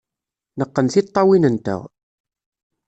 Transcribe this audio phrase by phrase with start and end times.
[0.59, 1.81] Neqqen tiṭṭawin-nteɣ.